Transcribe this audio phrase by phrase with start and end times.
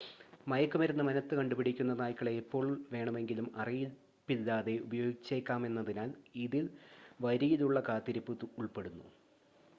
[0.47, 6.11] മയക്കുമരുന്ന് മണത്തുകണ്ടുപിടിക്കുന്ന നായ്ക്കളെ എപ്പോൾ വേണമെങ്കിലും അറിയിപ്പില്ലാതെ ഉപയോഗിച്ചേക്കാമെന്നതിനാൽ
[6.35, 6.65] ഇതിൽ
[7.21, 9.07] വരിയിലുള്ള കാത്തിരിപ്പ് ഉൾപ്പെടുന്നു